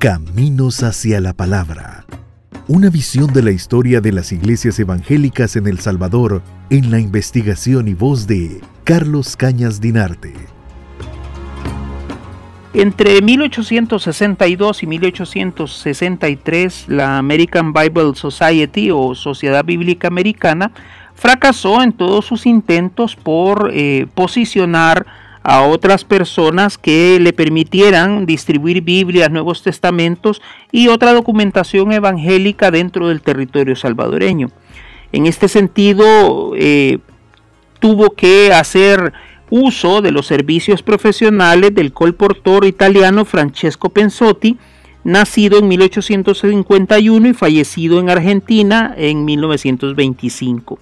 [0.00, 2.06] Caminos hacia la Palabra.
[2.68, 7.86] Una visión de la historia de las iglesias evangélicas en El Salvador en la investigación
[7.86, 10.32] y voz de Carlos Cañas Dinarte.
[12.72, 20.72] Entre 1862 y 1863, la American Bible Society o Sociedad Bíblica Americana
[21.14, 25.04] fracasó en todos sus intentos por eh, posicionar
[25.42, 33.08] a otras personas que le permitieran distribuir Biblias, Nuevos Testamentos y otra documentación evangélica dentro
[33.08, 34.50] del territorio salvadoreño.
[35.12, 36.98] En este sentido, eh,
[37.78, 39.12] tuvo que hacer
[39.48, 44.58] uso de los servicios profesionales del colportor italiano Francesco Pensotti,
[45.02, 50.78] nacido en 1851 y fallecido en Argentina en 1925.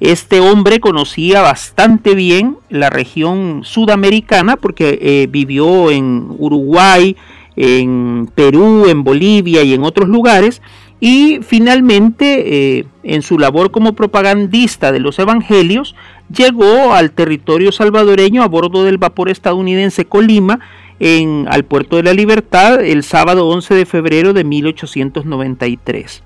[0.00, 7.16] Este hombre conocía bastante bien la región sudamericana porque eh, vivió en Uruguay,
[7.56, 10.62] en Perú, en Bolivia y en otros lugares.
[11.00, 15.94] Y finalmente, eh, en su labor como propagandista de los evangelios,
[16.32, 20.60] llegó al territorio salvadoreño a bordo del vapor estadounidense Colima,
[21.00, 26.22] en, al puerto de la Libertad, el sábado 11 de febrero de 1893.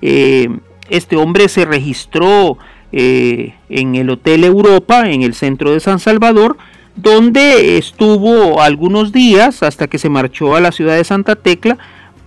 [0.00, 0.48] Eh,
[0.88, 2.58] este hombre se registró
[2.92, 6.56] eh, en el Hotel Europa, en el centro de San Salvador,
[6.94, 11.78] donde estuvo algunos días hasta que se marchó a la ciudad de Santa Tecla,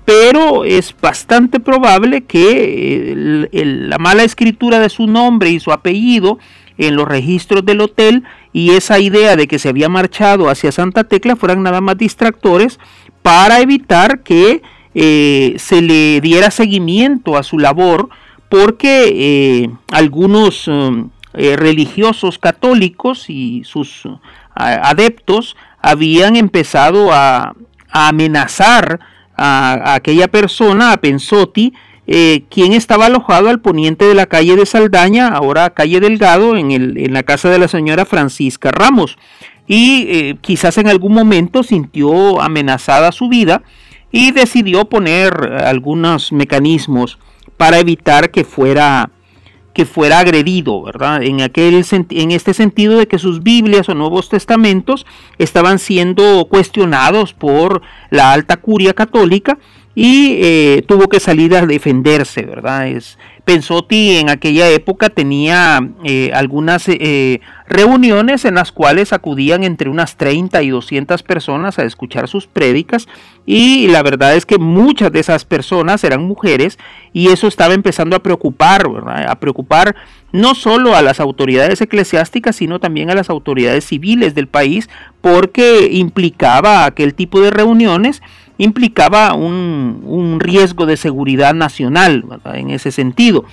[0.06, 3.14] pero es bastante probable que
[3.52, 6.40] eh, la mala escritura de su nombre y su apellido
[6.78, 11.04] en los registros del hotel y esa idea de que se había marchado hacia Santa
[11.04, 12.80] Tecla fueran nada más distractores
[13.22, 14.62] para evitar que
[14.94, 18.10] eh, se le diera seguimiento a su labor
[18.50, 24.04] porque eh, algunos um, eh, religiosos católicos y sus
[24.54, 27.56] adeptos habían empezado a,
[27.90, 29.00] amenazar
[29.36, 31.74] a, aquella persona, a Pensotti,
[32.08, 36.72] eh, quien estaba alojado al poniente de la calle de Saldaña, ahora calle Delgado, en,
[36.72, 39.18] el, en la casa de la señora Francisca Ramos.
[39.68, 43.64] Y quizás en algún momento sintió amenazada su vida
[44.12, 45.34] y decidió poner
[45.66, 47.18] algunos mecanismos
[47.58, 49.10] para evitar que fuera
[49.74, 51.22] que fuera agredido, ¿verdad?
[51.22, 55.06] En, aquel, en este sentido de que sus Biblias o Nuevos Testamentos
[55.38, 59.58] estaban siendo cuestionados por la alta curia católica
[59.96, 62.90] y eh, tuvo que salir a defenderse, ¿verdad?
[62.90, 69.88] Es, Pensotti en aquella época tenía eh, algunas eh, reuniones en las cuales acudían entre
[69.88, 73.08] unas 30 y 200 personas a escuchar sus prédicas
[73.46, 76.80] y la verdad es que muchas de esas personas eran mujeres
[77.14, 79.28] y eso estaba empezando a preocupar, ¿verdad?
[79.30, 79.96] A preocupar
[80.32, 84.90] no solo a las autoridades eclesiásticas, sino también a las autoridades civiles del país
[85.22, 88.24] porque implicaba aquel tipo de reuniones
[88.58, 92.24] implicaba un, riesgo de seguridad nacional
[92.54, 93.46] en ese sentido,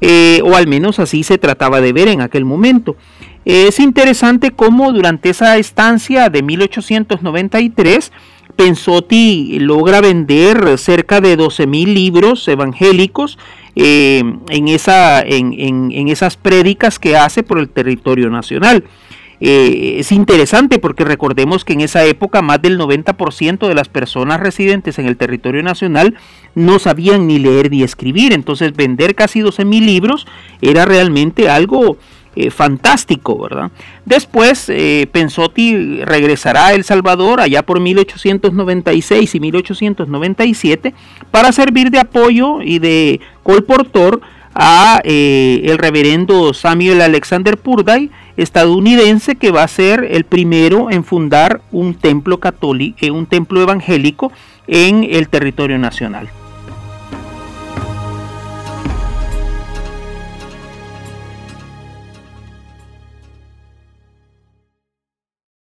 [0.00, 2.96] eh, o al menos así se trataba de ver en aquel momento.
[3.44, 8.12] Es interesante cómo durante esa estancia de 1893,
[8.56, 13.38] Pensotti logra vender cerca de 12.000 libros evangélicos
[13.76, 15.52] eh, en, esa, en,
[15.92, 18.84] en esas prédicas que hace por el territorio nacional.
[19.40, 24.40] Eh, es interesante porque recordemos que en esa época más del 90% de las personas
[24.40, 26.16] residentes en el territorio nacional
[26.54, 28.32] no sabían ni leer ni escribir.
[28.32, 30.26] Entonces vender casi 12 mil libros
[30.60, 31.96] era realmente algo
[32.40, 33.72] eh, fantástico, ¿verdad?
[34.04, 40.94] Después eh, Pensotti regresará a El Salvador allá por 1896 y 1897
[41.32, 44.20] para servir de apoyo y de colportor
[44.54, 51.04] a eh, el reverendo Samuel Alexander Purday, estadounidense, que va a ser el primero en
[51.04, 54.32] fundar un templo católico, eh, un templo evangélico
[54.66, 56.30] en el territorio nacional.